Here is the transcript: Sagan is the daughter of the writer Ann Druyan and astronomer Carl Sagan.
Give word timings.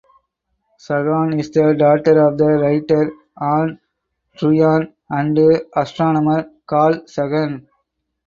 Sagan 0.79 1.39
is 1.39 1.51
the 1.51 1.75
daughter 1.77 2.25
of 2.27 2.35
the 2.35 2.45
writer 2.45 3.13
Ann 3.39 3.79
Druyan 4.35 4.91
and 5.11 5.37
astronomer 5.75 6.49
Carl 6.65 7.05
Sagan. 7.05 7.67